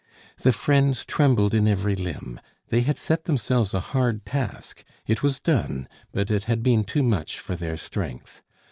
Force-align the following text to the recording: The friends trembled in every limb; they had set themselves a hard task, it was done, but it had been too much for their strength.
The 0.39 0.51
friends 0.51 1.05
trembled 1.05 1.53
in 1.53 1.67
every 1.67 1.95
limb; 1.95 2.39
they 2.69 2.81
had 2.81 2.97
set 2.97 3.25
themselves 3.25 3.71
a 3.75 3.79
hard 3.93 4.25
task, 4.25 4.83
it 5.05 5.21
was 5.21 5.37
done, 5.39 5.87
but 6.11 6.31
it 6.31 6.45
had 6.45 6.63
been 6.63 6.83
too 6.83 7.03
much 7.03 7.37
for 7.39 7.55
their 7.55 7.77
strength. 7.77 8.41